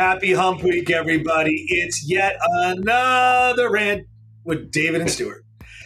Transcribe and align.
Happy 0.00 0.32
Hump 0.32 0.62
Week, 0.62 0.90
everybody. 0.90 1.66
It's 1.68 2.08
yet 2.08 2.38
another 2.42 3.70
rant 3.70 4.06
with 4.44 4.72
David 4.72 5.02
and 5.02 5.10
Stuart. 5.10 5.44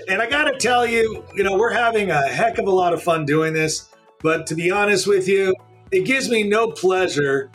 And 0.08 0.22
I 0.22 0.30
got 0.30 0.44
to 0.44 0.56
tell 0.56 0.86
you, 0.86 1.24
you 1.34 1.42
know, 1.42 1.58
we're 1.58 1.72
having 1.72 2.12
a 2.12 2.28
heck 2.28 2.58
of 2.58 2.68
a 2.68 2.70
lot 2.70 2.92
of 2.92 3.02
fun 3.02 3.26
doing 3.26 3.54
this. 3.54 3.88
But 4.20 4.46
to 4.46 4.54
be 4.54 4.70
honest 4.70 5.08
with 5.08 5.26
you, 5.26 5.52
it 5.90 6.04
gives 6.04 6.30
me 6.30 6.44
no 6.44 6.70
pleasure 6.70 7.50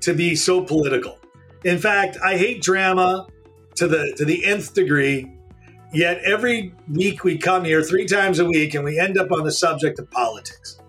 to 0.00 0.14
be 0.14 0.34
so 0.36 0.64
political. 0.64 1.18
In 1.66 1.76
fact, 1.76 2.16
I 2.24 2.38
hate 2.38 2.62
drama 2.62 3.26
to 3.74 3.86
the 3.86 4.14
to 4.16 4.24
the 4.24 4.42
nth 4.46 4.72
degree. 4.72 5.30
Yet 5.92 6.22
every 6.24 6.74
week 6.90 7.24
we 7.24 7.36
come 7.36 7.62
here 7.62 7.82
three 7.82 8.06
times 8.06 8.38
a 8.38 8.46
week 8.46 8.72
and 8.72 8.84
we 8.84 8.98
end 8.98 9.18
up 9.18 9.30
on 9.32 9.44
the 9.44 9.52
subject 9.52 9.98
of 9.98 10.10
politics. 10.10 10.80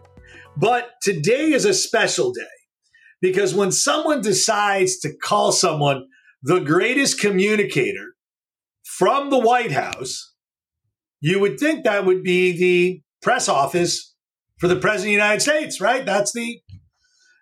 But 0.55 0.91
today 1.01 1.51
is 1.51 1.65
a 1.65 1.73
special 1.73 2.31
day 2.31 2.60
because 3.21 3.53
when 3.53 3.71
someone 3.71 4.21
decides 4.21 4.99
to 4.99 5.15
call 5.15 5.51
someone 5.51 6.07
the 6.41 6.59
greatest 6.59 7.19
communicator 7.19 8.15
from 8.83 9.29
the 9.29 9.39
White 9.39 9.71
House, 9.71 10.33
you 11.19 11.39
would 11.39 11.59
think 11.59 11.83
that 11.83 12.05
would 12.05 12.23
be 12.23 12.57
the 12.57 13.01
press 13.21 13.47
office 13.47 14.15
for 14.57 14.67
the 14.67 14.75
President 14.75 14.99
of 14.99 15.05
the 15.05 15.11
United 15.11 15.41
States, 15.41 15.79
right? 15.79 16.05
That's 16.05 16.33
the. 16.33 16.61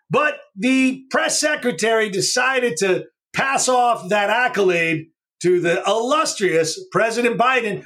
But 0.09 0.35
the 0.55 1.05
press 1.11 1.39
secretary 1.39 2.09
decided 2.09 2.77
to 2.77 3.05
pass 3.33 3.69
off 3.69 4.09
that 4.09 4.29
accolade 4.29 5.07
to 5.41 5.61
the 5.61 5.83
illustrious 5.85 6.83
President 6.91 7.39
Biden, 7.39 7.85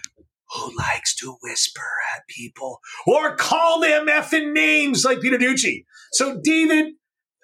who 0.53 0.78
likes 0.78 1.16
to 1.17 1.36
whisper 1.44 1.81
at 2.16 2.28
people 2.28 2.80
or 3.05 3.36
call 3.36 3.81
them 3.81 4.08
effing 4.08 4.53
names 4.53 5.03
like 5.03 5.22
Peter 5.22 5.38
Doocy. 5.38 5.86
So, 6.14 6.39
David, 6.44 6.94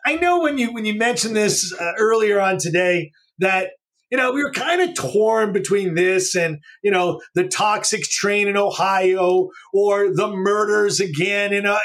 I 0.05 0.15
know 0.15 0.41
when 0.41 0.57
you 0.57 0.73
when 0.73 0.85
you 0.85 0.93
mentioned 0.93 1.35
this 1.35 1.73
uh, 1.73 1.91
earlier 1.97 2.39
on 2.39 2.57
today 2.57 3.11
that 3.39 3.71
you 4.09 4.17
know 4.17 4.31
we 4.31 4.43
were 4.43 4.51
kind 4.51 4.81
of 4.81 4.95
torn 4.95 5.51
between 5.53 5.95
this 5.95 6.35
and 6.35 6.59
you 6.83 6.91
know 6.91 7.21
the 7.35 7.47
toxic 7.47 8.03
train 8.03 8.47
in 8.47 8.57
Ohio 8.57 9.49
or 9.73 10.13
the 10.13 10.29
murders 10.29 10.99
again 10.99 11.53
in 11.53 11.65
a 11.65 11.77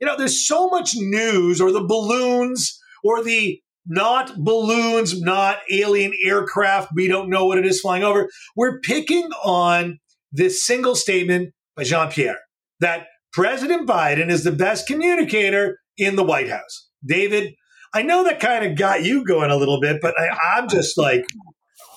you 0.00 0.06
know 0.06 0.16
there's 0.16 0.46
so 0.46 0.68
much 0.68 0.92
news 0.96 1.60
or 1.60 1.72
the 1.72 1.84
balloons 1.84 2.78
or 3.02 3.22
the 3.22 3.60
not 3.86 4.36
balloons, 4.36 5.20
not 5.20 5.58
alien 5.72 6.12
aircraft. 6.24 6.90
We 6.94 7.08
don't 7.08 7.30
know 7.30 7.46
what 7.46 7.58
it 7.58 7.66
is 7.66 7.80
flying 7.80 8.04
over. 8.04 8.28
We're 8.54 8.78
picking 8.80 9.30
on 9.42 9.98
this 10.32 10.64
single 10.64 10.94
statement 10.94 11.52
by 11.76 11.84
Jean 11.84 12.10
Pierre 12.10 12.38
that 12.80 13.06
President 13.32 13.88
Biden 13.88 14.30
is 14.30 14.44
the 14.44 14.52
best 14.52 14.86
communicator 14.86 15.78
in 15.96 16.16
the 16.16 16.24
White 16.24 16.48
House. 16.48 16.88
David, 17.04 17.54
I 17.92 18.02
know 18.02 18.24
that 18.24 18.40
kind 18.40 18.64
of 18.64 18.76
got 18.76 19.02
you 19.04 19.24
going 19.24 19.50
a 19.50 19.56
little 19.56 19.80
bit, 19.80 20.00
but 20.00 20.14
I, 20.18 20.58
am 20.58 20.68
just 20.68 20.96
like. 20.96 21.26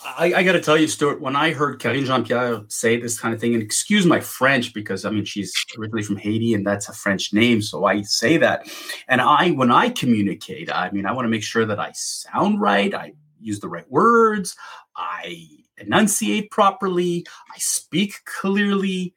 I, 0.06 0.34
I 0.34 0.44
got 0.44 0.52
to 0.54 0.62
tell 0.62 0.78
you, 0.78 0.88
Stuart, 0.88 1.22
when 1.22 1.36
I 1.36 1.54
heard 1.54 1.80
Karine 1.80 2.06
Jean 2.06 2.26
Pierre 2.26 2.62
say 2.68 3.00
this 3.00 3.18
kind 3.18 3.34
of 3.34 3.40
thing, 3.40 3.54
and 3.54 3.64
excuse 3.64 4.06
my 4.06 4.20
French 4.20 4.74
because 4.74 5.06
I 5.06 5.12
mean, 5.12 5.24
she's 5.24 5.54
originally 5.78 6.04
from 6.04 6.18
Haiti 6.18 6.54
and 6.54 6.68
that's 6.68 6.90
a 6.90 6.94
French 6.94 7.32
name. 7.32 7.62
So 7.62 7.86
I 7.86 8.02
say 8.02 8.38
that. 8.38 8.70
And 9.08 9.22
I, 9.22 9.52
when 9.52 9.72
I 9.72 9.90
communicate, 9.90 10.70
I 10.74 10.92
mean, 10.92 11.06
I 11.06 11.14
want 11.14 11.26
to 11.26 11.30
make 11.30 11.44
sure 11.44 11.66
that 11.66 11.80
I 11.80 11.92
sound 11.94 12.60
right, 12.60 12.94
I 12.94 13.14
use 13.40 13.62
the 13.62 13.70
right 13.70 13.90
words, 13.90 14.58
I 14.98 15.48
enunciate 15.78 16.52
properly, 16.52 17.26
I 17.54 17.58
speak 17.60 18.26
clearly. 18.26 19.14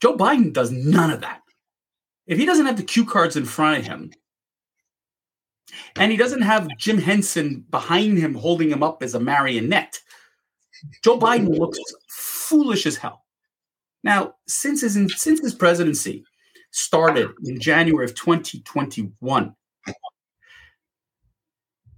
Joe 0.00 0.16
Biden 0.16 0.52
does 0.54 0.70
none 0.70 1.10
of 1.10 1.20
that. 1.20 1.42
If 2.26 2.38
he 2.38 2.46
doesn't 2.46 2.66
have 2.66 2.76
the 2.76 2.82
cue 2.82 3.04
cards 3.04 3.36
in 3.36 3.44
front 3.44 3.78
of 3.78 3.86
him, 3.86 4.12
and 5.96 6.10
he 6.10 6.16
doesn't 6.16 6.42
have 6.42 6.68
Jim 6.78 6.98
Henson 6.98 7.64
behind 7.70 8.18
him 8.18 8.34
holding 8.34 8.70
him 8.70 8.82
up 8.82 9.02
as 9.02 9.14
a 9.14 9.20
marionette. 9.20 10.00
Joe 11.02 11.18
Biden 11.18 11.58
looks 11.58 11.78
foolish 12.08 12.86
as 12.86 12.96
hell. 12.96 13.24
Now, 14.02 14.34
since 14.46 14.80
his 14.80 14.98
since 15.16 15.40
his 15.40 15.54
presidency 15.54 16.24
started 16.70 17.30
in 17.44 17.60
January 17.60 18.04
of 18.04 18.14
2021, 18.14 19.54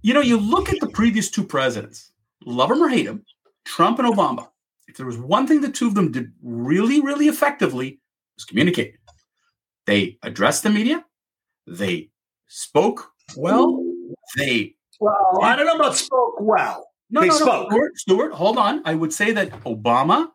you 0.01 0.13
know, 0.13 0.21
you 0.21 0.37
look 0.37 0.69
at 0.69 0.79
the 0.81 0.89
previous 0.89 1.31
two 1.31 1.45
presidents, 1.45 2.11
love 2.45 2.71
him 2.71 2.83
or 2.83 2.89
hate 2.89 3.05
him, 3.05 3.23
Trump 3.63 3.99
and 3.99 4.07
Obama. 4.13 4.49
If 4.87 4.97
there 4.97 5.05
was 5.05 5.17
one 5.17 5.47
thing 5.47 5.61
the 5.61 5.71
two 5.71 5.87
of 5.87 5.95
them 5.95 6.11
did 6.11 6.33
really, 6.43 6.99
really 6.99 7.27
effectively, 7.27 8.01
was 8.35 8.43
communicate. 8.43 8.95
They 9.85 10.17
addressed 10.23 10.63
the 10.63 10.69
media. 10.69 11.05
They 11.65 12.09
spoke 12.47 13.12
well, 13.35 13.83
they. 14.37 14.75
Well, 14.99 15.39
I 15.41 15.55
don't 15.55 15.65
know 15.65 15.75
about 15.75 15.95
spoke 15.95 16.35
well. 16.39 16.89
No, 17.09 17.21
they 17.21 17.27
no, 17.27 17.35
spoke. 17.35 17.69
no. 17.69 17.77
Stuart, 17.77 17.97
Stuart, 17.97 18.33
hold 18.33 18.57
on. 18.57 18.81
I 18.85 18.95
would 18.95 19.13
say 19.13 19.31
that 19.33 19.51
Obama, 19.63 20.29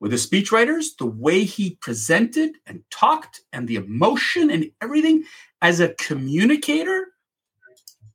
with 0.00 0.12
his 0.12 0.26
speechwriters, 0.26 0.96
the 0.98 1.06
way 1.06 1.44
he 1.44 1.76
presented 1.80 2.56
and 2.66 2.82
talked, 2.90 3.42
and 3.52 3.66
the 3.66 3.76
emotion 3.76 4.50
and 4.50 4.70
everything 4.80 5.24
as 5.62 5.80
a 5.80 5.94
communicator, 5.94 7.08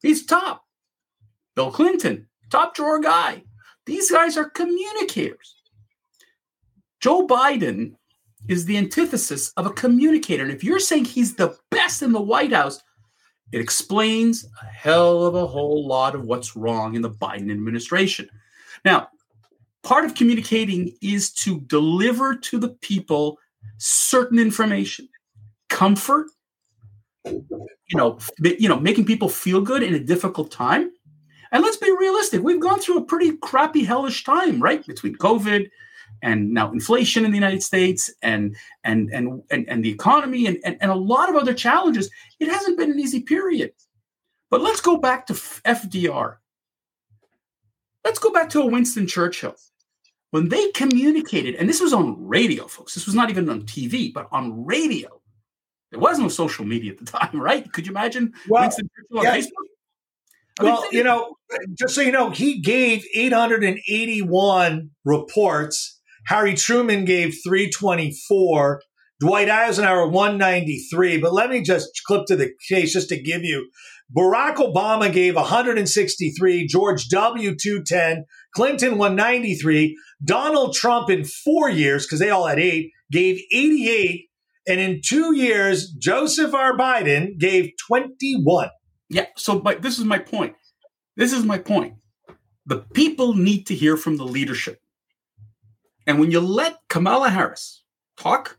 he's 0.02 0.26
top. 0.26 0.66
Bill 1.56 1.72
Clinton, 1.72 2.28
top 2.50 2.76
drawer 2.76 3.00
guy. 3.00 3.44
These 3.86 4.12
guys 4.12 4.38
are 4.38 4.50
communicators. 4.50 5.56
Joe 7.00 7.26
Biden 7.26 7.96
is 8.48 8.66
the 8.66 8.78
antithesis 8.78 9.52
of 9.58 9.66
a 9.66 9.72
communicator. 9.72 10.44
And 10.44 10.52
if 10.52 10.64
you're 10.64 10.80
saying 10.80 11.06
he's 11.06 11.36
the 11.36 11.58
best 11.72 12.02
in 12.02 12.12
the 12.12 12.22
White 12.22 12.54
House, 12.54 12.82
it 13.52 13.62
explains 13.62 14.46
a 14.62 14.66
hell 14.66 15.26
of 15.26 15.36
a 15.36 15.48
whole 15.48 15.88
lot 15.88 16.16
of 16.16 16.24
what's 16.24 16.56
wrong 16.56 16.96
in 16.96 17.02
the 17.02 17.10
Biden 17.10 17.52
administration. 17.52 18.30
Now, 18.86 19.10
part 19.84 20.06
of 20.06 20.16
communicating 20.16 20.96
is 21.02 21.32
to 21.34 21.60
deliver 21.62 22.36
to 22.36 22.60
the 22.60 22.70
people 22.70 23.38
certain 23.78 24.40
information, 24.40 25.10
comfort, 25.70 26.28
you 27.26 27.98
know, 27.98 28.20
you 28.40 28.70
know, 28.70 28.80
making 28.80 29.06
people 29.06 29.30
feel 29.30 29.62
good 29.62 29.84
in 29.84 29.96
a 29.96 30.00
difficult 30.00 30.52
time. 30.52 30.92
And 31.52 31.64
let's 31.64 31.78
be 31.78 31.92
realistic, 31.98 32.44
we've 32.44 32.60
gone 32.60 32.80
through 32.80 32.98
a 32.98 33.04
pretty 33.04 33.36
crappy 33.38 33.84
hellish 33.84 34.24
time, 34.24 34.62
right? 34.62 34.86
Between 34.86 35.16
COVID 35.16 35.70
and 36.22 36.52
now 36.54 36.72
inflation 36.72 37.26
in 37.26 37.32
the 37.32 37.38
United 37.38 37.64
States 37.64 38.10
and 38.22 38.56
and 38.84 39.10
and 39.12 39.42
and, 39.50 39.68
and 39.70 39.84
the 39.84 39.92
economy 39.92 40.46
and, 40.48 40.58
and, 40.64 40.78
and 40.82 40.92
a 40.92 40.96
lot 40.96 41.30
of 41.30 41.36
other 41.36 41.54
challenges, 41.54 42.10
it 42.40 42.48
hasn't 42.48 42.78
been 42.78 42.92
an 42.92 43.00
easy 43.00 43.22
period. 43.22 43.72
But 44.50 44.62
let's 44.62 44.82
go 44.82 44.98
back 44.98 45.28
to 45.28 45.34
FDR. 45.34 46.38
Let's 48.04 48.20
go 48.20 48.32
back 48.32 48.50
to 48.50 48.62
a 48.62 48.66
Winston 48.66 49.08
Churchill. 49.08 49.56
When 50.32 50.50
they 50.50 50.72
communicated, 50.72 51.56
and 51.56 51.68
this 51.68 51.82
was 51.82 51.92
on 51.92 52.28
radio, 52.28 52.68
folks, 52.68 52.94
this 52.94 53.06
was 53.06 53.16
not 53.16 53.30
even 53.30 53.50
on 53.50 53.64
TV, 53.64 54.14
but 54.14 54.28
on 54.32 54.66
radio. 54.66 55.20
There 55.92 56.00
was 56.00 56.20
no 56.20 56.28
social 56.28 56.66
media 56.66 56.92
at 56.92 57.00
the 57.00 57.06
time, 57.18 57.42
right? 57.42 57.72
Could 57.72 57.88
you 57.88 57.92
imagine 57.92 58.34
well, 58.48 58.64
Winston 58.64 58.90
Churchill 58.96 59.20
on 59.20 59.26
yeah. 59.26 59.38
Facebook? 59.38 59.70
I 60.60 60.64
well, 60.64 60.82
mean, 60.82 60.92
you 60.92 61.04
know, 61.04 61.36
just 61.78 61.96
so 61.96 62.02
you 62.02 62.12
know, 62.12 62.30
he 62.30 62.60
gave 62.60 63.06
881 63.16 64.90
reports 65.06 65.99
Harry 66.28 66.54
Truman 66.54 67.06
gave 67.06 67.38
324. 67.44 68.82
Dwight 69.20 69.50
Eisenhower 69.50 70.08
193. 70.08 71.18
But 71.18 71.34
let 71.34 71.50
me 71.50 71.62
just 71.62 71.90
clip 72.08 72.26
to 72.28 72.36
the 72.36 72.52
case 72.68 72.94
just 72.94 73.10
to 73.10 73.22
give 73.22 73.44
you. 73.44 73.70
Barack 74.16 74.56
Obama 74.56 75.12
gave 75.12 75.36
163, 75.36 76.66
George 76.66 77.10
W. 77.10 77.56
210, 77.56 78.26
Clinton 78.56 78.98
193, 78.98 79.96
Donald 80.24 80.74
Trump 80.74 81.12
in 81.12 81.26
four 81.26 81.70
years, 81.70 82.06
because 82.06 82.20
they 82.20 82.32
all 82.32 82.48
had 82.48 82.60
eight, 82.60 82.92
gave 83.12 83.40
88. 83.54 84.26
And 84.68 84.80
in 84.80 85.02
two 85.06 85.36
years, 85.36 85.92
Joseph 85.92 86.54
R. 86.54 86.76
Biden 86.76 87.38
gave 87.38 87.72
21. 87.88 88.70
Yeah. 89.10 89.26
So 89.36 89.60
but 89.60 89.82
this 89.82 90.00
is 90.00 90.06
my 90.06 90.20
point. 90.20 90.56
This 91.16 91.34
is 91.34 91.44
my 91.44 91.58
point. 91.58 91.96
The 92.66 92.86
people 92.94 93.34
need 93.34 93.68
to 93.68 93.76
hear 93.76 93.98
from 93.98 94.18
the 94.18 94.26
leadership. 94.26 94.80
And 96.10 96.20
when 96.20 96.32
you 96.32 96.40
let 96.40 96.80
Kamala 96.88 97.30
Harris 97.30 97.84
talk, 98.18 98.58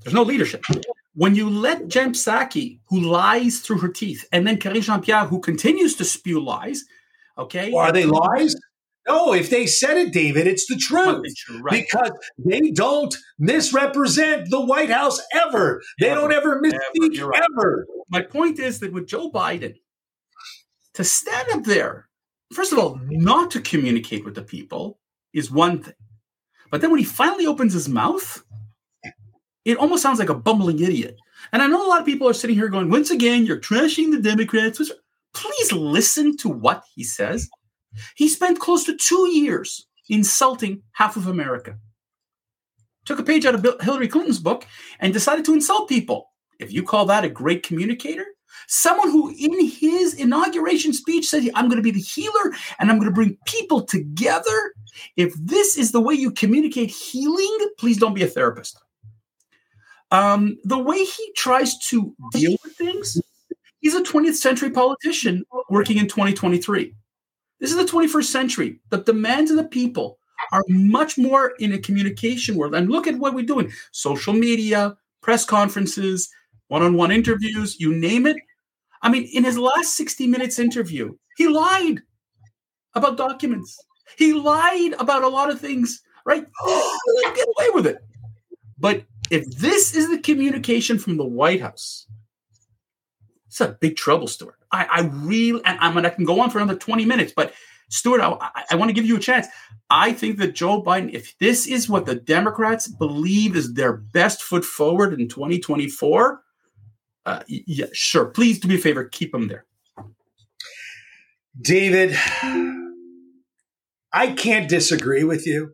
there's 0.00 0.14
no 0.14 0.22
leadership. 0.22 0.64
When 1.12 1.34
you 1.34 1.50
let 1.50 1.86
Jen 1.88 2.14
Psaki, 2.14 2.80
who 2.86 2.98
lies 2.98 3.60
through 3.60 3.80
her 3.80 3.88
teeth, 3.88 4.26
and 4.32 4.46
then 4.46 4.56
Karine 4.56 4.80
Jean 4.80 5.02
Pierre, 5.02 5.26
who 5.26 5.38
continues 5.38 5.96
to 5.96 6.04
spew 6.06 6.42
lies, 6.42 6.82
okay? 7.36 7.70
Well, 7.70 7.84
are 7.84 7.92
they 7.92 8.06
lies? 8.06 8.56
No, 9.06 9.34
if 9.34 9.50
they 9.50 9.66
said 9.66 9.98
it, 9.98 10.14
David, 10.14 10.46
it's 10.46 10.66
the 10.66 10.76
truth. 10.76 11.26
Right. 11.60 11.84
Because 11.84 12.10
they 12.38 12.70
don't 12.70 13.14
misrepresent 13.38 14.48
the 14.48 14.64
White 14.64 14.90
House 14.90 15.20
ever. 15.34 15.82
They 16.00 16.08
ever, 16.08 16.22
don't 16.22 16.32
ever 16.32 16.62
misspeak 16.62 17.18
ever, 17.18 17.28
right. 17.28 17.42
ever. 17.52 17.86
My 18.08 18.22
point 18.22 18.58
is 18.60 18.80
that 18.80 18.94
with 18.94 19.06
Joe 19.06 19.30
Biden, 19.30 19.74
to 20.94 21.04
stand 21.04 21.50
up 21.50 21.64
there, 21.64 22.08
first 22.54 22.72
of 22.72 22.78
all, 22.78 22.98
not 23.10 23.50
to 23.50 23.60
communicate 23.60 24.24
with 24.24 24.34
the 24.34 24.42
people 24.42 24.98
is 25.34 25.50
one 25.50 25.82
thing. 25.82 25.92
But 26.70 26.80
then 26.80 26.90
when 26.90 26.98
he 26.98 27.04
finally 27.04 27.46
opens 27.46 27.72
his 27.72 27.88
mouth, 27.88 28.42
it 29.64 29.78
almost 29.78 30.02
sounds 30.02 30.18
like 30.18 30.28
a 30.28 30.34
bumbling 30.34 30.80
idiot. 30.80 31.16
And 31.52 31.62
I 31.62 31.66
know 31.66 31.84
a 31.84 31.88
lot 31.88 32.00
of 32.00 32.06
people 32.06 32.28
are 32.28 32.34
sitting 32.34 32.56
here 32.56 32.68
going, 32.68 32.90
once 32.90 33.10
again, 33.10 33.46
you're 33.46 33.60
trashing 33.60 34.10
the 34.10 34.20
Democrats. 34.20 34.80
please 35.34 35.72
listen 35.72 36.36
to 36.38 36.48
what 36.48 36.84
he 36.94 37.04
says. 37.04 37.48
He 38.14 38.28
spent 38.28 38.60
close 38.60 38.84
to 38.84 38.96
two 38.96 39.28
years 39.30 39.86
insulting 40.08 40.82
half 40.92 41.16
of 41.16 41.26
America. 41.26 41.78
Took 43.04 43.18
a 43.18 43.24
page 43.24 43.46
out 43.46 43.54
of 43.54 43.80
Hillary 43.80 44.08
Clinton's 44.08 44.40
book 44.40 44.66
and 45.00 45.12
decided 45.12 45.44
to 45.44 45.54
insult 45.54 45.88
people. 45.88 46.30
If 46.58 46.72
you 46.72 46.82
call 46.82 47.06
that 47.06 47.24
a 47.24 47.28
great 47.28 47.62
communicator, 47.62 48.26
someone 48.66 49.10
who 49.10 49.30
in 49.30 49.68
his 49.68 50.14
inauguration 50.14 50.92
speech 50.92 51.28
said, 51.28 51.48
I'm 51.54 51.68
going 51.68 51.76
to 51.76 51.82
be 51.82 51.90
the 51.90 52.00
healer 52.00 52.52
and 52.78 52.90
I'm 52.90 52.98
going 52.98 53.08
to 53.08 53.14
bring 53.14 53.38
people 53.46 53.82
together. 53.82 54.74
If 55.16 55.34
this 55.34 55.76
is 55.76 55.92
the 55.92 56.00
way 56.00 56.14
you 56.14 56.30
communicate 56.30 56.90
healing, 56.90 57.58
please 57.78 57.98
don't 57.98 58.14
be 58.14 58.22
a 58.22 58.28
therapist. 58.28 58.78
Um, 60.10 60.58
the 60.64 60.78
way 60.78 61.04
he 61.04 61.32
tries 61.36 61.78
to 61.88 62.14
deal 62.32 62.56
with 62.62 62.74
things, 62.76 63.20
he's 63.80 63.94
a 63.94 64.02
20th 64.02 64.34
century 64.34 64.70
politician 64.70 65.44
working 65.68 65.98
in 65.98 66.06
2023. 66.06 66.94
This 67.58 67.70
is 67.70 67.76
the 67.76 67.84
21st 67.84 68.24
century. 68.24 68.80
The 68.90 68.98
demands 68.98 69.50
of 69.50 69.56
the 69.56 69.64
people 69.64 70.18
are 70.52 70.62
much 70.68 71.18
more 71.18 71.54
in 71.58 71.72
a 71.72 71.78
communication 71.78 72.56
world. 72.56 72.74
And 72.74 72.90
look 72.90 73.06
at 73.06 73.18
what 73.18 73.34
we're 73.34 73.44
doing 73.44 73.72
social 73.92 74.32
media, 74.32 74.96
press 75.22 75.44
conferences, 75.44 76.28
one 76.68 76.82
on 76.82 76.94
one 76.94 77.10
interviews, 77.10 77.78
you 77.78 77.94
name 77.94 78.26
it. 78.26 78.36
I 79.02 79.08
mean, 79.08 79.28
in 79.32 79.44
his 79.44 79.58
last 79.58 79.96
60 79.96 80.26
minutes 80.26 80.58
interview, 80.58 81.14
he 81.36 81.48
lied 81.48 82.02
about 82.94 83.16
documents. 83.16 83.78
He 84.16 84.32
lied 84.32 84.94
about 84.98 85.22
a 85.22 85.28
lot 85.28 85.50
of 85.50 85.60
things, 85.60 86.02
right? 86.24 86.44
Get 87.34 87.48
away 87.56 87.70
with 87.74 87.86
it. 87.86 87.98
But 88.78 89.04
if 89.30 89.46
this 89.58 89.94
is 89.94 90.10
the 90.10 90.18
communication 90.18 90.98
from 90.98 91.16
the 91.16 91.24
White 91.24 91.60
House, 91.60 92.06
it's 93.46 93.60
a 93.60 93.68
big 93.68 93.96
trouble, 93.96 94.26
Stuart. 94.26 94.58
I, 94.72 94.84
I 94.84 95.00
really, 95.12 95.62
and 95.64 95.78
I 95.78 95.92
mean, 95.92 96.04
I 96.04 96.10
can 96.10 96.24
go 96.24 96.40
on 96.40 96.50
for 96.50 96.58
another 96.58 96.78
20 96.78 97.04
minutes, 97.04 97.32
but 97.34 97.54
Stuart, 97.88 98.20
I, 98.20 98.36
I, 98.40 98.64
I 98.72 98.76
want 98.76 98.88
to 98.88 98.94
give 98.94 99.06
you 99.06 99.16
a 99.16 99.20
chance. 99.20 99.46
I 99.88 100.12
think 100.12 100.38
that 100.38 100.54
Joe 100.54 100.82
Biden, 100.82 101.12
if 101.14 101.38
this 101.38 101.66
is 101.66 101.88
what 101.88 102.06
the 102.06 102.16
Democrats 102.16 102.88
believe 102.88 103.56
is 103.56 103.74
their 103.74 103.92
best 103.92 104.42
foot 104.42 104.64
forward 104.64 105.18
in 105.18 105.28
2024, 105.28 106.42
uh, 107.26 107.42
yeah, 107.48 107.86
sure. 107.92 108.26
Please 108.26 108.60
do 108.60 108.68
me 108.68 108.76
a 108.76 108.78
favor, 108.78 109.04
keep 109.04 109.34
him 109.34 109.48
there. 109.48 109.66
David, 111.60 112.16
I 114.12 114.32
can't 114.36 114.68
disagree 114.68 115.24
with 115.24 115.46
you. 115.46 115.72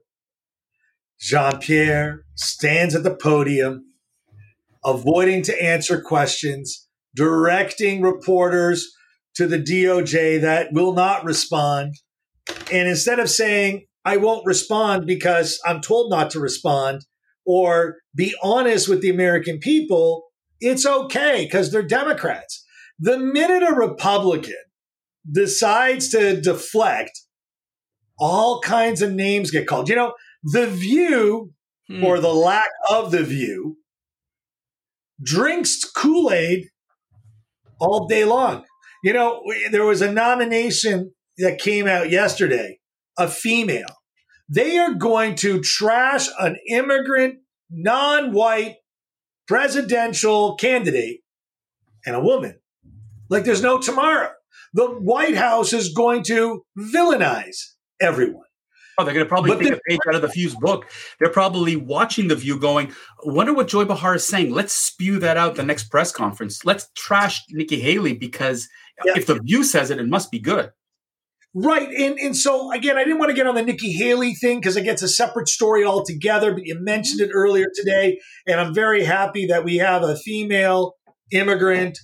Jean 1.20 1.58
Pierre 1.58 2.24
stands 2.34 2.94
at 2.94 3.02
the 3.02 3.14
podium, 3.14 3.84
avoiding 4.84 5.42
to 5.42 5.62
answer 5.62 6.00
questions, 6.00 6.88
directing 7.14 8.00
reporters 8.00 8.90
to 9.34 9.46
the 9.46 9.58
DOJ 9.58 10.40
that 10.40 10.72
will 10.72 10.94
not 10.94 11.24
respond. 11.24 11.94
And 12.72 12.88
instead 12.88 13.20
of 13.20 13.30
saying, 13.30 13.86
I 14.04 14.16
won't 14.16 14.46
respond 14.46 15.06
because 15.06 15.60
I'm 15.64 15.80
told 15.80 16.10
not 16.10 16.30
to 16.30 16.40
respond, 16.40 17.02
or 17.44 17.98
be 18.14 18.34
honest 18.42 18.88
with 18.88 19.00
the 19.00 19.10
American 19.10 19.58
people, 19.58 20.24
it's 20.62 20.86
okay 20.86 21.44
because 21.44 21.72
they're 21.72 21.82
Democrats. 21.82 22.64
The 22.98 23.18
minute 23.18 23.64
a 23.64 23.74
Republican 23.74 24.54
decides 25.30 26.08
to 26.10 26.40
deflect, 26.40 27.20
all 28.18 28.60
kinds 28.60 29.02
of 29.02 29.12
names 29.12 29.50
get 29.50 29.66
called. 29.66 29.88
You 29.88 29.96
know, 29.96 30.14
the 30.44 30.68
view 30.68 31.52
hmm. 31.88 32.04
or 32.04 32.20
the 32.20 32.32
lack 32.32 32.70
of 32.88 33.10
the 33.10 33.24
view 33.24 33.78
drinks 35.20 35.84
Kool 35.84 36.32
Aid 36.32 36.68
all 37.80 38.06
day 38.06 38.24
long. 38.24 38.64
You 39.02 39.12
know, 39.12 39.42
there 39.72 39.84
was 39.84 40.00
a 40.00 40.12
nomination 40.12 41.12
that 41.38 41.58
came 41.58 41.88
out 41.88 42.10
yesterday, 42.10 42.78
a 43.18 43.26
female. 43.26 43.96
They 44.48 44.78
are 44.78 44.94
going 44.94 45.34
to 45.36 45.60
trash 45.60 46.28
an 46.38 46.56
immigrant, 46.68 47.40
non 47.68 48.32
white 48.32 48.76
presidential 49.46 50.56
candidate 50.56 51.20
and 52.06 52.16
a 52.16 52.20
woman 52.20 52.58
like 53.28 53.44
there's 53.44 53.62
no 53.62 53.78
tomorrow. 53.78 54.30
The 54.74 54.86
White 54.86 55.36
House 55.36 55.72
is 55.72 55.92
going 55.92 56.22
to 56.24 56.64
villainize 56.78 57.72
everyone. 58.00 58.44
Oh, 58.98 59.04
they're 59.04 59.14
going 59.14 59.24
to 59.24 59.28
probably 59.28 59.52
but 59.52 59.60
take 59.60 59.72
a 59.72 59.80
page 59.88 59.98
out 60.06 60.14
of 60.14 60.22
the 60.22 60.28
View's 60.28 60.54
book. 60.54 60.90
They're 61.18 61.30
probably 61.30 61.76
watching 61.76 62.28
the 62.28 62.36
View, 62.36 62.58
going, 62.58 62.92
"Wonder 63.24 63.54
what 63.54 63.68
Joy 63.68 63.86
Behar 63.86 64.16
is 64.16 64.26
saying." 64.26 64.52
Let's 64.52 64.74
spew 64.74 65.18
that 65.20 65.38
out 65.38 65.54
the 65.54 65.62
next 65.62 65.84
press 65.84 66.12
conference. 66.12 66.64
Let's 66.64 66.90
trash 66.94 67.42
Nikki 67.50 67.80
Haley 67.80 68.12
because 68.12 68.68
yeah. 69.04 69.14
if 69.16 69.26
the 69.26 69.40
View 69.40 69.64
says 69.64 69.90
it, 69.90 69.98
it 69.98 70.08
must 70.08 70.30
be 70.30 70.38
good. 70.38 70.70
Right. 71.54 71.88
And 71.88 72.18
and 72.18 72.36
so 72.36 72.72
again, 72.72 72.96
I 72.96 73.04
didn't 73.04 73.18
want 73.18 73.30
to 73.30 73.34
get 73.34 73.46
on 73.46 73.54
the 73.54 73.62
Nikki 73.62 73.92
Haley 73.92 74.34
thing 74.34 74.58
because 74.58 74.76
it 74.76 74.84
gets 74.84 75.02
a 75.02 75.08
separate 75.08 75.48
story 75.48 75.84
altogether, 75.84 76.52
but 76.54 76.64
you 76.64 76.78
mentioned 76.80 77.20
it 77.20 77.30
earlier 77.34 77.66
today. 77.74 78.18
And 78.46 78.58
I'm 78.58 78.74
very 78.74 79.04
happy 79.04 79.46
that 79.46 79.62
we 79.62 79.76
have 79.76 80.02
a 80.02 80.16
female 80.16 80.94
immigrant, 81.30 81.98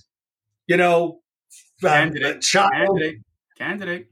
you 0.67 0.77
know, 0.77 1.21
uh, 1.83 1.87
candidate, 1.87 2.41
child, 2.41 2.99
candidate, 2.99 3.15
candidate, 3.57 4.07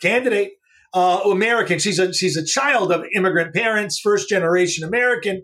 candidate 0.00 0.52
uh, 0.94 1.20
American. 1.24 1.78
She's 1.78 1.98
a 1.98 2.12
she's 2.12 2.36
a 2.36 2.44
child 2.44 2.92
of 2.92 3.04
immigrant 3.14 3.54
parents, 3.54 4.00
first 4.00 4.28
generation 4.28 4.84
American, 4.84 5.42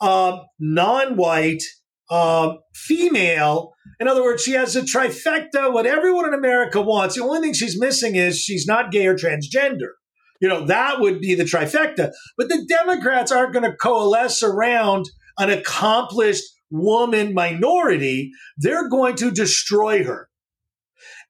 um, 0.00 0.40
non-white, 0.58 1.62
um, 2.10 2.58
female. 2.74 3.72
In 3.98 4.08
other 4.08 4.22
words, 4.22 4.42
she 4.42 4.52
has 4.52 4.76
a 4.76 4.82
trifecta, 4.82 5.72
what 5.72 5.86
everyone 5.86 6.26
in 6.26 6.34
America 6.34 6.80
wants. 6.80 7.16
The 7.16 7.22
only 7.22 7.40
thing 7.40 7.54
she's 7.54 7.80
missing 7.80 8.16
is 8.16 8.38
she's 8.38 8.66
not 8.66 8.90
gay 8.90 9.06
or 9.06 9.16
transgender. 9.16 9.92
You 10.40 10.48
know, 10.48 10.66
that 10.66 11.00
would 11.00 11.20
be 11.20 11.34
the 11.34 11.44
trifecta. 11.44 12.12
But 12.36 12.48
the 12.48 12.66
Democrats 12.68 13.32
aren't 13.32 13.54
going 13.54 13.70
to 13.70 13.76
coalesce 13.76 14.42
around 14.42 15.06
an 15.38 15.50
accomplished 15.50 16.44
woman 16.70 17.32
minority. 17.32 18.32
They're 18.58 18.88
going 18.88 19.16
to 19.16 19.30
destroy 19.30 20.04
her. 20.04 20.28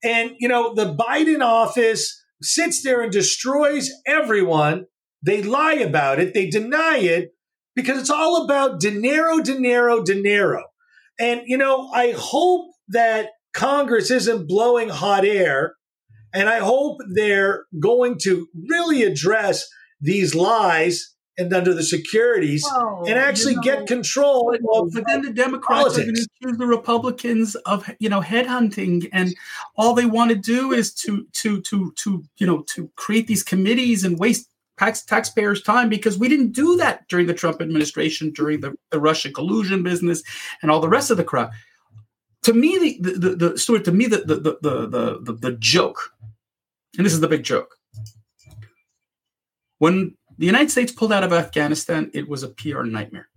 And, 0.02 0.32
you 0.38 0.48
know, 0.48 0.74
the 0.74 0.94
Biden 0.94 1.42
office 1.42 2.22
sits 2.42 2.82
there 2.82 3.00
and 3.00 3.12
destroys 3.12 3.90
everyone. 4.06 4.86
They 5.22 5.42
lie 5.42 5.74
about 5.74 6.20
it, 6.20 6.34
they 6.34 6.48
deny 6.48 6.98
it 6.98 7.30
because 7.74 7.98
it's 7.98 8.10
all 8.10 8.44
about 8.44 8.80
dinero, 8.80 9.40
dinero, 9.40 10.02
dinero. 10.02 10.64
And, 11.18 11.42
you 11.46 11.56
know, 11.56 11.90
I 11.94 12.14
hope 12.16 12.72
that 12.88 13.30
Congress 13.54 14.10
isn't 14.10 14.48
blowing 14.48 14.88
hot 14.88 15.24
air. 15.24 15.76
And 16.34 16.48
I 16.48 16.58
hope 16.58 16.98
they're 17.14 17.64
going 17.80 18.18
to 18.22 18.46
really 18.68 19.02
address 19.02 19.66
these 20.00 20.34
lies 20.34 21.14
and 21.38 21.52
under 21.52 21.74
the 21.74 21.82
securities 21.82 22.64
well, 22.70 23.04
and 23.06 23.18
actually 23.18 23.52
you 23.52 23.56
know, 23.56 23.62
get 23.62 23.86
control 23.86 24.50
but, 24.50 24.78
of 24.78 24.92
but 24.92 25.04
then 25.06 25.22
the 25.22 25.32
democrats 25.32 25.82
politics. 25.82 25.98
are 25.98 26.04
going 26.04 26.14
to 26.14 26.28
accuse 26.40 26.58
the 26.58 26.66
republicans 26.66 27.54
of 27.66 27.90
you 27.98 28.08
know 28.08 28.20
headhunting 28.20 29.08
and 29.12 29.34
all 29.76 29.94
they 29.94 30.06
want 30.06 30.30
to 30.30 30.36
do 30.36 30.72
is 30.72 30.94
to 30.94 31.26
to 31.32 31.60
to 31.62 31.92
to 31.96 32.24
you 32.38 32.46
know 32.46 32.62
to 32.62 32.90
create 32.96 33.26
these 33.26 33.42
committees 33.42 34.04
and 34.04 34.18
waste 34.18 34.48
tax, 34.78 35.02
taxpayers 35.02 35.62
time 35.62 35.88
because 35.88 36.18
we 36.18 36.28
didn't 36.28 36.52
do 36.52 36.76
that 36.76 37.06
during 37.08 37.26
the 37.26 37.34
trump 37.34 37.60
administration 37.60 38.30
during 38.32 38.60
the, 38.60 38.76
the 38.90 39.00
russia 39.00 39.30
collusion 39.30 39.82
business 39.82 40.22
and 40.62 40.70
all 40.70 40.80
the 40.80 40.88
rest 40.88 41.10
of 41.10 41.16
the 41.16 41.24
crap 41.24 41.52
to 42.42 42.52
me 42.52 42.98
the 43.00 43.12
the, 43.18 43.36
the, 43.36 43.58
Stuart, 43.58 43.84
to 43.84 43.92
me 43.92 44.06
the 44.06 44.18
the, 44.18 44.36
the 44.36 44.58
the 44.62 45.18
the 45.22 45.32
the 45.32 45.52
joke 45.58 46.12
and 46.96 47.04
this 47.04 47.12
is 47.12 47.20
the 47.20 47.28
big 47.28 47.42
joke 47.42 47.76
when 49.78 50.16
the 50.38 50.46
United 50.46 50.70
States 50.70 50.92
pulled 50.92 51.12
out 51.12 51.24
of 51.24 51.32
Afghanistan, 51.32 52.10
it 52.14 52.28
was 52.28 52.42
a 52.42 52.48
PR 52.48 52.82
nightmare. 52.82 53.28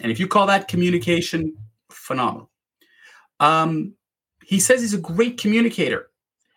And 0.00 0.10
if 0.10 0.20
you 0.20 0.26
call 0.26 0.46
that 0.46 0.68
communication, 0.68 1.56
phenomenal. 1.90 2.50
Um, 3.38 3.94
he 4.44 4.60
says 4.60 4.80
he's 4.80 4.94
a 4.94 4.98
great 4.98 5.38
communicator. 5.38 6.10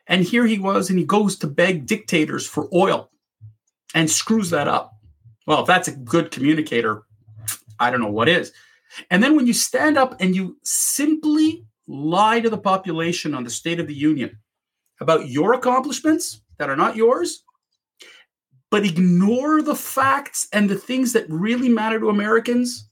And 0.08 0.24
here 0.24 0.46
he 0.46 0.60
was, 0.60 0.90
and 0.90 1.00
he 1.00 1.06
goes 1.06 1.38
to 1.38 1.48
beg 1.48 1.86
dictators 1.86 2.46
for 2.46 2.68
oil 2.74 3.10
and 3.94 4.10
screws 4.10 4.50
that 4.50 4.68
up. 4.68 4.96
Well, 5.46 5.62
if 5.62 5.68
that's 5.68 5.88
a 5.88 5.96
good 5.96 6.32
communicator, 6.32 7.04
I 7.80 7.92
don't 7.92 8.02
know 8.02 8.10
what 8.10 8.30
is. 8.30 8.52
And 9.10 9.24
then 9.24 9.36
when 9.36 9.48
you 9.48 9.54
stand 9.54 9.98
up 9.98 10.16
and 10.20 10.36
you 10.36 10.58
simply 10.64 11.66
lie 11.88 12.40
to 12.40 12.50
the 12.50 12.58
population 12.58 13.34
on 13.34 13.44
the 13.44 13.50
State 13.50 13.80
of 13.80 13.88
the 13.88 13.94
Union 13.94 14.38
about 15.02 15.28
your 15.28 15.54
accomplishments 15.54 16.42
that 16.58 16.70
are 16.70 16.76
not 16.76 16.96
yours, 16.96 17.44
but 18.72 18.86
ignore 18.86 19.62
the 19.62 19.76
facts 19.76 20.48
and 20.54 20.70
the 20.70 20.76
things 20.76 21.14
that 21.14 21.30
really 21.30 21.70
matter 21.70 22.00
to 22.00 22.10
Americans. 22.10 22.90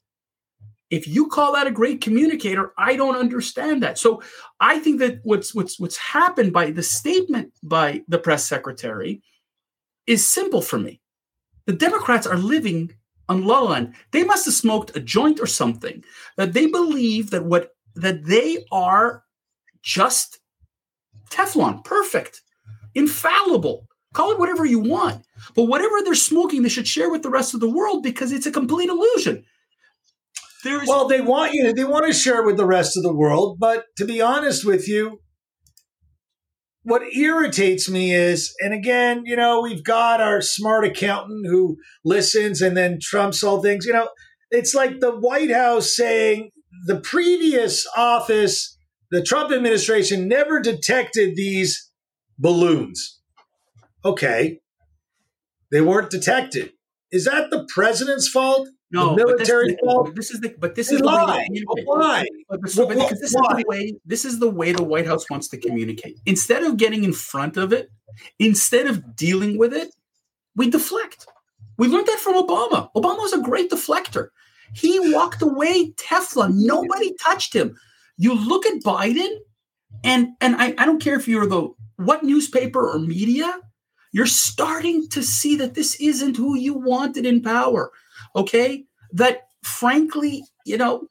If 0.90 1.08
you 1.08 1.28
call 1.28 1.54
that 1.54 1.68
a 1.68 1.72
great 1.72 2.02
communicator, 2.02 2.74
I 2.78 2.98
don't 2.98 3.16
understand 3.16 3.82
that. 3.82 3.98
So 3.98 4.22
I 4.60 4.80
think 4.80 5.00
that 5.00 5.22
what's 5.24 5.56
what's 5.56 5.80
what's 5.80 5.98
happened 5.98 6.52
by 6.52 6.72
the 6.72 6.84
statement 6.84 7.54
by 7.64 8.04
the 8.10 8.20
press 8.20 8.46
secretary 8.46 9.24
is 10.08 10.28
simple 10.28 10.62
for 10.62 10.80
me. 10.80 11.02
The 11.66 11.74
Democrats 11.74 12.28
are 12.28 12.38
living 12.38 12.94
on 13.30 13.44
Lulland. 13.44 13.94
They 14.12 14.24
must 14.24 14.46
have 14.46 14.54
smoked 14.54 14.96
a 14.96 15.00
joint 15.00 15.40
or 15.40 15.48
something 15.48 16.04
that 16.38 16.54
they 16.54 16.68
believe 16.68 17.30
that 17.30 17.46
what 17.46 17.72
that 17.96 18.26
they 18.26 18.66
are 18.72 19.24
just 19.82 20.42
Teflon, 21.32 21.84
perfect, 21.84 22.42
infallible. 22.94 23.88
Call 24.14 24.32
it 24.32 24.40
whatever 24.40 24.66
you 24.66 24.80
want. 24.80 25.26
But 25.56 25.64
whatever 25.64 26.02
they're 26.04 26.16
smoking, 26.16 26.62
they 26.62 26.70
should 26.70 26.88
share 26.88 27.10
with 27.10 27.24
the 27.24 27.30
rest 27.30 27.54
of 27.54 27.62
the 27.62 27.70
world 27.70 28.04
because 28.04 28.34
it's 28.34 28.46
a 28.46 28.52
complete 28.52 28.90
illusion. 28.90 29.46
There's 30.64 30.88
well, 30.88 31.08
they 31.08 31.22
want 31.22 31.54
you. 31.54 31.74
They 31.74 31.86
want 31.86 32.06
to 32.06 32.14
share 32.14 32.44
with 32.44 32.58
the 32.58 32.66
rest 32.66 32.98
of 32.98 33.04
the 33.04 33.14
world. 33.14 33.58
But 33.60 33.86
to 33.98 34.06
be 34.06 34.22
honest 34.22 34.66
with 34.66 34.88
you, 34.88 35.22
what 36.84 37.04
irritates 37.16 37.90
me 37.90 38.14
is, 38.14 38.54
and 38.60 38.74
again, 38.74 39.24
you 39.26 39.36
know, 39.36 39.62
we've 39.62 39.84
got 39.84 40.20
our 40.20 40.42
smart 40.42 40.86
accountant 40.86 41.46
who 41.48 41.78
listens 42.04 42.62
and 42.62 42.76
then 42.76 42.98
trumps 43.02 43.44
all 43.44 43.62
things. 43.62 43.86
You 43.86 43.94
know, 43.94 44.10
it's 44.50 44.74
like 44.74 45.00
the 45.00 45.12
White 45.12 45.52
House 45.52 45.96
saying 45.96 46.50
the 46.86 47.00
previous 47.00 47.88
office, 47.96 48.78
the 49.12 49.22
Trump 49.22 49.52
administration, 49.52 50.28
never 50.28 50.60
detected 50.60 51.36
these 51.36 51.92
balloons. 52.40 53.20
Okay. 54.04 54.60
They 55.72 55.82
weren't 55.82 56.10
detected. 56.10 56.74
Is 57.12 57.26
that 57.26 57.52
the 57.52 57.68
president's 57.74 58.28
fault? 58.28 58.68
No, 58.92 59.16
the 59.16 59.26
military 59.26 59.78
but 59.84 60.16
this, 60.16 60.32
is 60.32 60.42
the, 60.42 60.54
but 60.60 60.76
this 60.76 60.92
is 60.92 61.00
the 61.00 61.06
lie. 61.06 61.48
Why? 61.86 62.28
But, 62.50 62.62
this, 62.62 62.76
because 62.76 63.20
this 63.22 63.34
why? 63.34 63.58
is 63.58 63.58
the 63.58 63.66
way 63.68 63.94
this 64.06 64.26
is 64.26 64.40
the 64.40 64.50
way 64.50 64.74
the 64.74 64.84
White 64.84 65.08
House 65.08 65.30
wants 65.30 65.48
to 65.50 65.58
communicate. 65.58 66.20
Instead 66.26 66.64
of 66.64 66.78
getting 66.78 67.06
in 67.06 67.14
front 67.14 67.56
of 67.56 67.72
it, 67.72 67.90
instead 68.40 68.88
of 68.88 69.16
dealing 69.16 69.58
with 69.58 69.74
it, 69.74 69.96
we 70.56 70.70
deflect. 70.70 71.26
We 71.78 71.88
learned 71.88 72.08
that 72.08 72.20
from 72.20 72.34
Obama. 72.34 72.90
Obama 72.96 73.20
was 73.20 73.34
a 73.34 73.42
great 73.42 73.72
deflector. 73.72 74.28
He 74.74 75.14
walked 75.14 75.42
away 75.42 75.92
Teflon. 75.94 76.54
Nobody 76.56 77.14
touched 77.16 77.54
him. 77.54 77.78
You 78.18 78.36
look 78.36 78.66
at 78.66 78.82
Biden, 78.84 79.38
and 80.04 80.30
and 80.42 80.56
I, 80.58 80.74
I 80.78 80.86
don't 80.86 81.02
care 81.02 81.16
if 81.16 81.28
you're 81.28 81.48
the 81.48 81.70
what 81.96 82.24
newspaper 82.24 82.90
or 82.90 83.00
media, 83.00 83.60
you're 84.12 84.26
starting 84.26 85.08
to 85.10 85.24
see 85.24 85.56
that 85.56 85.76
this 85.76 85.96
isn't 85.96 86.36
who 86.36 86.58
you 86.58 86.74
wanted 86.74 87.26
in 87.26 87.42
power. 87.42 87.92
Okay. 88.36 88.86
That 89.14 89.48
frankly, 89.64 90.44
you 90.66 90.78
know, 90.78 91.08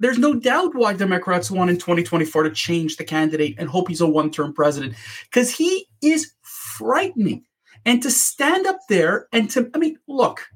there's 0.00 0.18
no 0.18 0.34
doubt 0.34 0.74
why 0.74 0.92
Democrats 0.92 1.50
want 1.50 1.70
in 1.70 1.76
2024 1.76 2.44
to 2.44 2.50
change 2.50 2.96
the 2.96 3.04
candidate 3.04 3.56
and 3.58 3.68
hope 3.68 3.88
he's 3.88 4.00
a 4.00 4.06
one 4.06 4.30
term 4.30 4.52
president 4.52 4.94
because 5.24 5.50
he 5.50 5.86
is 6.02 6.32
frightening. 6.42 7.44
And 7.84 8.02
to 8.02 8.10
stand 8.10 8.66
up 8.66 8.78
there 8.88 9.28
and 9.32 9.50
to, 9.50 9.70
I 9.74 9.78
mean, 9.78 9.98
look, 10.06 10.46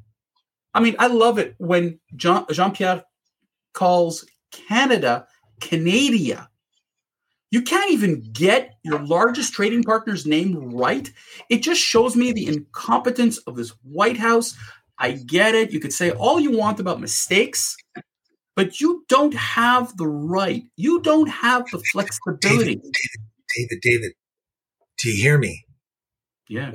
I 0.74 0.80
mean, 0.80 0.96
I 0.98 1.06
love 1.06 1.38
it 1.38 1.54
when 1.58 1.98
Jean 2.16 2.44
Pierre 2.72 3.04
calls 3.72 4.26
Canada 4.50 5.26
Canada. 5.62 6.48
You 7.50 7.62
can't 7.62 7.92
even 7.92 8.22
get 8.32 8.74
your 8.82 8.98
largest 9.00 9.52
trading 9.52 9.82
partner's 9.82 10.26
name 10.26 10.74
right. 10.74 11.10
It 11.50 11.62
just 11.62 11.80
shows 11.80 12.16
me 12.16 12.32
the 12.32 12.46
incompetence 12.46 13.38
of 13.38 13.56
this 13.56 13.70
White 13.82 14.16
House. 14.16 14.56
I 15.02 15.12
get 15.12 15.56
it. 15.56 15.72
You 15.72 15.80
could 15.80 15.92
say 15.92 16.12
all 16.12 16.38
you 16.38 16.56
want 16.56 16.78
about 16.78 17.00
mistakes, 17.00 17.76
but 18.54 18.80
you 18.80 19.04
don't 19.08 19.34
have 19.34 19.96
the 19.96 20.06
right. 20.06 20.62
You 20.76 21.02
don't 21.02 21.28
have 21.28 21.64
the 21.72 21.82
flexibility. 21.90 22.76
David, 22.76 22.82
David, 22.82 23.20
David, 23.56 23.80
David 23.82 24.12
do 25.02 25.10
you 25.10 25.20
hear 25.20 25.38
me? 25.38 25.64
Yeah. 26.48 26.70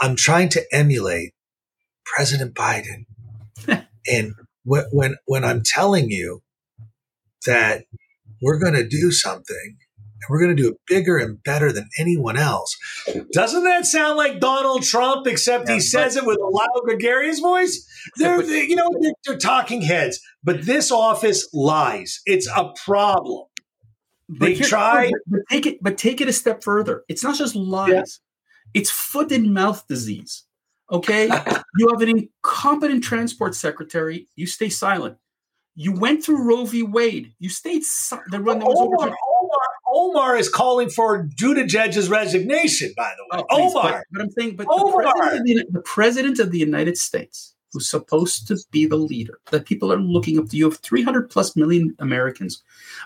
I'm 0.00 0.14
trying 0.14 0.50
to 0.50 0.62
emulate 0.70 1.32
President 2.04 2.54
Biden. 2.54 3.06
and 4.06 4.34
when, 4.64 4.84
when, 4.92 5.16
when 5.24 5.44
I'm 5.44 5.62
telling 5.64 6.10
you 6.10 6.42
that 7.46 7.84
we're 8.42 8.58
going 8.58 8.74
to 8.74 8.86
do 8.86 9.10
something 9.10 9.78
and 10.20 10.30
we're 10.30 10.40
going 10.40 10.56
to 10.56 10.62
do 10.62 10.70
it 10.70 10.80
bigger 10.86 11.16
and 11.18 11.42
better 11.42 11.72
than 11.72 11.88
anyone 11.98 12.36
else. 12.36 12.76
Doesn't 13.32 13.64
that 13.64 13.86
sound 13.86 14.16
like 14.16 14.40
Donald 14.40 14.82
Trump, 14.82 15.26
except 15.26 15.68
yeah, 15.68 15.74
he 15.74 15.80
says 15.80 16.16
it 16.16 16.26
with 16.26 16.38
a 16.38 16.46
loud, 16.46 16.82
gregarious 16.84 17.40
voice? 17.40 17.86
They're, 18.16 18.42
they, 18.42 18.64
you 18.64 18.76
know, 18.76 18.90
they're, 19.00 19.12
they're, 19.24 19.38
talking 19.38 19.82
heads, 19.82 20.20
but 20.42 20.66
this 20.66 20.90
office 20.90 21.48
lies. 21.52 22.20
It's 22.26 22.48
a 22.48 22.72
problem. 22.84 23.46
They 24.28 24.54
here, 24.54 24.66
try, 24.66 25.10
but 25.26 25.40
take 25.50 25.66
it, 25.66 25.78
but 25.82 25.96
take 25.96 26.20
it 26.20 26.28
a 26.28 26.32
step 26.32 26.62
further. 26.62 27.04
It's 27.08 27.24
not 27.24 27.36
just 27.36 27.56
lies; 27.56 27.88
yeah. 27.90 28.02
it's 28.80 28.90
foot 28.90 29.32
and 29.32 29.54
mouth 29.54 29.86
disease. 29.88 30.44
Okay, 30.90 31.26
you 31.78 31.88
have 31.88 32.02
an 32.02 32.10
incompetent 32.10 33.04
transport 33.04 33.54
secretary. 33.54 34.28
You 34.36 34.46
stay 34.46 34.68
silent. 34.68 35.16
You 35.76 35.92
went 35.92 36.24
through 36.24 36.42
Roe 36.42 36.64
v. 36.66 36.82
Wade. 36.82 37.32
You 37.38 37.48
stayed. 37.48 37.84
The 38.30 38.40
run 38.40 38.58
that 38.58 38.66
was 38.66 38.78
Omar, 38.78 39.16
Omar, 39.92 40.36
is 40.36 40.48
calling 40.48 40.90
for 40.90 41.24
Buttigieg's 41.24 42.08
resignation. 42.08 42.92
By 42.96 43.12
the 43.16 43.36
way, 43.36 43.44
oh, 43.50 43.70
Omar. 43.70 43.92
But, 43.92 44.04
but, 44.12 44.22
I'm 44.22 44.30
saying, 44.30 44.56
but 44.56 44.66
Omar. 44.70 45.02
The, 45.02 45.12
president 45.12 45.46
the, 45.46 45.66
the 45.72 45.82
president 45.82 46.38
of 46.38 46.50
the 46.50 46.58
United 46.58 46.96
States, 46.96 47.54
who's 47.72 47.88
supposed 47.88 48.48
to 48.48 48.58
be 48.70 48.86
the 48.86 48.96
leader, 48.96 49.38
that 49.50 49.66
people 49.66 49.92
are 49.92 49.98
looking 49.98 50.38
up 50.38 50.48
to. 50.48 50.56
You 50.56 50.68
have 50.70 50.78
300 50.78 51.30
plus 51.30 51.56
million 51.56 51.94
Americans, 51.98 52.62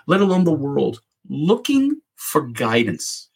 let 0.07 0.21
alone 0.21 0.43
the 0.43 0.51
world, 0.51 1.01
looking 1.29 2.01
for 2.15 2.41
guidance. 2.47 3.29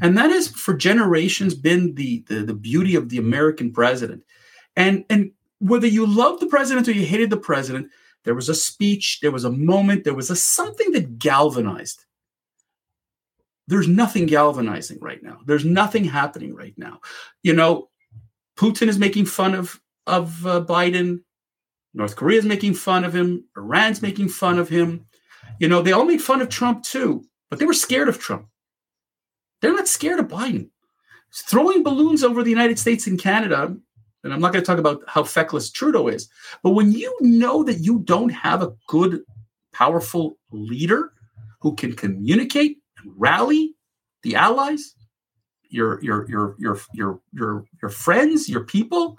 And 0.00 0.16
that 0.16 0.30
has 0.30 0.48
for 0.48 0.74
generations 0.74 1.54
been 1.54 1.94
the, 1.94 2.24
the, 2.28 2.42
the 2.42 2.54
beauty 2.54 2.94
of 2.94 3.08
the 3.08 3.18
American 3.18 3.72
president. 3.72 4.24
And 4.76 5.04
and 5.08 5.30
whether 5.58 5.86
you 5.86 6.06
love 6.06 6.40
the 6.40 6.46
president 6.46 6.88
or 6.88 6.92
you 6.92 7.06
hated 7.06 7.30
the 7.30 7.36
president, 7.36 7.90
there 8.24 8.34
was 8.34 8.48
a 8.48 8.54
speech, 8.54 9.20
there 9.20 9.30
was 9.30 9.44
a 9.44 9.50
moment, 9.50 10.04
there 10.04 10.14
was 10.14 10.30
a 10.30 10.36
something 10.36 10.92
that 10.92 11.18
galvanized. 11.18 12.04
There's 13.66 13.88
nothing 13.88 14.26
galvanizing 14.26 14.98
right 15.00 15.22
now. 15.22 15.38
There's 15.46 15.64
nothing 15.64 16.04
happening 16.04 16.54
right 16.54 16.74
now. 16.76 17.00
You 17.42 17.54
know, 17.54 17.88
Putin 18.56 18.88
is 18.88 18.98
making 18.98 19.26
fun 19.26 19.54
of 19.54 19.80
of 20.06 20.46
uh, 20.46 20.64
Biden. 20.64 21.20
North 21.94 22.16
Korea 22.16 22.38
is 22.38 22.44
making 22.44 22.74
fun 22.74 23.04
of 23.04 23.14
him. 23.14 23.44
Iran's 23.56 24.02
making 24.02 24.28
fun 24.28 24.58
of 24.58 24.68
him. 24.68 25.06
You 25.60 25.68
know, 25.68 25.80
they 25.80 25.92
all 25.92 26.04
made 26.04 26.20
fun 26.20 26.42
of 26.42 26.48
Trump 26.48 26.82
too, 26.82 27.24
but 27.48 27.58
they 27.58 27.64
were 27.64 27.72
scared 27.72 28.08
of 28.08 28.18
Trump. 28.18 28.48
They're 29.62 29.72
not 29.72 29.88
scared 29.88 30.20
of 30.20 30.28
Biden. 30.28 30.70
Throwing 31.32 31.82
balloons 31.82 32.22
over 32.22 32.42
the 32.42 32.50
United 32.50 32.78
States 32.78 33.06
and 33.06 33.18
Canada 33.18 33.76
and 34.24 34.32
I'm 34.32 34.40
not 34.40 34.52
going 34.52 34.62
to 34.62 34.66
talk 34.66 34.78
about 34.78 35.02
how 35.06 35.22
feckless 35.22 35.70
Trudeau 35.70 36.08
is, 36.08 36.28
but 36.62 36.70
when 36.70 36.90
you 36.90 37.14
know 37.20 37.62
that 37.62 37.80
you 37.80 38.00
don't 38.00 38.30
have 38.30 38.62
a 38.62 38.72
good, 38.88 39.22
powerful 39.72 40.38
leader 40.50 41.12
who 41.60 41.76
can 41.76 41.92
communicate 41.92 42.78
rally 43.16 43.74
the 44.22 44.36
allies, 44.36 44.94
your 45.68 46.02
your 46.02 46.28
your 46.28 46.56
your 46.58 46.78
your 46.94 47.20
your 47.32 47.64
your 47.82 47.90
friends, 47.90 48.48
your 48.48 48.64
people, 48.64 49.16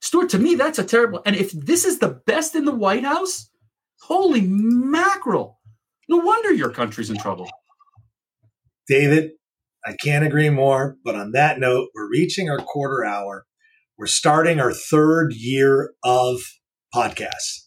Stuart, 0.00 0.28
to 0.30 0.38
me, 0.38 0.54
that's 0.54 0.78
a 0.78 0.84
terrible. 0.84 1.20
And 1.26 1.34
if 1.34 1.50
this 1.50 1.84
is 1.84 1.98
the 1.98 2.20
best 2.26 2.54
in 2.54 2.64
the 2.64 2.74
White 2.74 3.04
House, 3.04 3.50
holy 4.02 4.42
mackerel! 4.42 5.58
No 6.08 6.18
wonder 6.18 6.52
your 6.52 6.70
country's 6.70 7.10
in 7.10 7.16
trouble. 7.16 7.50
David, 8.86 9.32
I 9.84 9.96
can't 10.00 10.24
agree 10.24 10.50
more. 10.50 10.96
But 11.04 11.16
on 11.16 11.32
that 11.32 11.58
note, 11.58 11.88
we're 11.92 12.08
reaching 12.08 12.48
our 12.48 12.58
quarter 12.58 13.04
hour. 13.04 13.46
We're 13.98 14.06
starting 14.06 14.60
our 14.60 14.72
third 14.72 15.32
year 15.32 15.94
of 16.04 16.38
podcasts. 16.94 17.64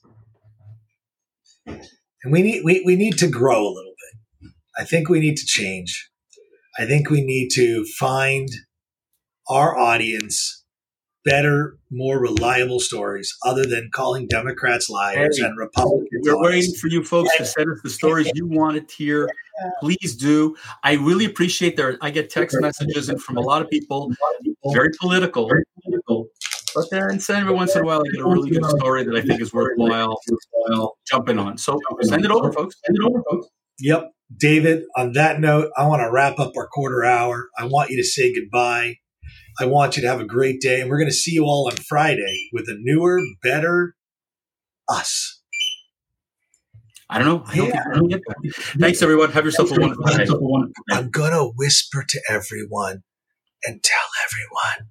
And 1.65 2.31
we 2.31 2.41
need 2.41 2.61
we, 2.63 2.83
we 2.85 2.95
need 2.95 3.17
to 3.17 3.27
grow 3.27 3.67
a 3.67 3.73
little. 3.73 3.88
I 4.77 4.83
think 4.83 5.09
we 5.09 5.19
need 5.19 5.37
to 5.37 5.45
change. 5.45 6.09
I 6.77 6.85
think 6.85 7.09
we 7.09 7.21
need 7.21 7.49
to 7.55 7.85
find 7.97 8.47
our 9.49 9.77
audience 9.77 10.63
better, 11.25 11.77
more 11.91 12.19
reliable 12.19 12.79
stories 12.79 13.35
other 13.45 13.65
than 13.65 13.89
calling 13.93 14.27
Democrats 14.27 14.89
liars 14.89 15.37
hey, 15.37 15.45
and 15.45 15.57
Republicans. 15.57 16.07
We're 16.23 16.41
waiting 16.41 16.73
for 16.75 16.87
you 16.87 17.03
folks 17.03 17.35
to 17.37 17.45
send 17.45 17.69
us 17.69 17.79
the 17.83 17.89
stories 17.89 18.31
you 18.35 18.47
wanted 18.47 18.87
to 18.87 18.95
hear. 18.95 19.29
Please 19.81 20.15
do. 20.15 20.55
I 20.83 20.93
really 20.93 21.25
appreciate 21.25 21.75
there. 21.75 21.97
I 22.01 22.11
get 22.11 22.29
text 22.29 22.55
messages 22.61 23.09
and 23.09 23.21
from 23.21 23.35
a 23.37 23.41
lot 23.41 23.61
of 23.61 23.69
people, 23.69 24.13
very 24.71 24.91
political. 24.99 25.51
But 26.75 26.85
then 26.91 27.19
every 27.29 27.53
once 27.53 27.75
in 27.75 27.81
a 27.81 27.85
while, 27.85 27.99
I 27.99 28.09
get 28.15 28.21
a 28.21 28.29
really 28.29 28.51
good 28.51 28.65
story 28.65 29.03
that 29.03 29.15
I 29.15 29.21
think 29.21 29.41
is 29.41 29.51
worthwhile 29.53 30.15
jumping 31.05 31.37
on. 31.37 31.57
So 31.57 31.77
send 32.01 32.23
it 32.23 32.31
over, 32.31 32.53
folks. 32.53 32.75
Send 32.85 32.97
it 32.97 33.03
over, 33.03 33.21
folks. 33.29 33.47
Yep. 33.79 34.11
David, 34.35 34.83
on 34.95 35.13
that 35.13 35.39
note, 35.39 35.71
I 35.77 35.87
want 35.87 36.01
to 36.01 36.11
wrap 36.11 36.39
up 36.39 36.53
our 36.55 36.67
quarter 36.67 37.03
hour. 37.03 37.49
I 37.57 37.65
want 37.65 37.89
you 37.89 37.97
to 37.97 38.03
say 38.03 38.33
goodbye. 38.33 38.97
I 39.59 39.65
want 39.65 39.95
you 39.95 40.03
to 40.03 40.07
have 40.07 40.21
a 40.21 40.25
great 40.25 40.61
day. 40.61 40.81
And 40.81 40.89
we're 40.89 40.99
going 40.99 41.09
to 41.09 41.15
see 41.15 41.31
you 41.31 41.45
all 41.45 41.67
on 41.69 41.77
Friday 41.77 42.49
with 42.53 42.69
a 42.69 42.77
newer, 42.79 43.19
better 43.43 43.95
us. 44.87 45.41
I 47.09 47.17
don't 47.17 47.27
know. 47.27 47.43
I 47.47 47.55
yeah. 47.55 47.83
don't 47.93 48.07
get 48.07 48.21
that. 48.27 48.53
Thanks, 48.79 49.01
everyone. 49.01 49.31
Have 49.31 49.43
yourself 49.43 49.71
a 49.71 49.79
wonderful 49.79 50.05
day. 50.05 50.27
I'm 50.91 51.09
going 51.09 51.31
to 51.31 51.51
whisper 51.55 52.05
to 52.07 52.21
everyone 52.29 53.03
and 53.65 53.83
tell 53.83 54.07
everyone 54.23 54.89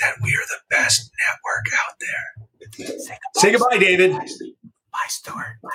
that 0.00 0.14
we 0.22 0.30
are 0.30 0.46
the 0.48 0.60
best 0.68 1.10
network 1.26 1.66
out 1.86 1.94
there. 2.00 2.98
Say 2.98 3.18
goodbye, 3.22 3.40
Say 3.40 3.52
goodbye 3.52 3.78
David. 3.78 4.12
Bye, 4.12 5.06
Stuart. 5.08 5.58
Bye. 5.62 5.68